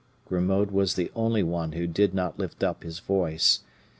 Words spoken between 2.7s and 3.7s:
his voice.